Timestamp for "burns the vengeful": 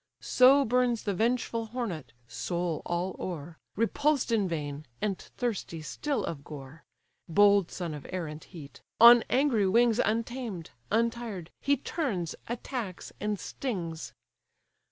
0.65-1.67